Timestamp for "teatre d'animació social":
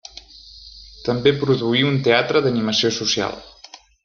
2.09-3.41